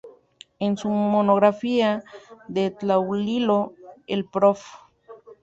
En 0.57 0.77
su 0.77 0.89
"Monografía 0.89 2.03
de 2.47 2.71
Tlahualilo", 2.71 3.75
el 4.07 4.25
Prof. 4.25 4.63